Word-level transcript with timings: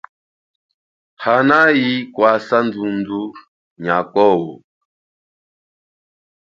Hanayi 1.23 1.91
kwasa 2.13 2.57
ndhundhu 2.67 3.21
nyakowo. 3.83 4.53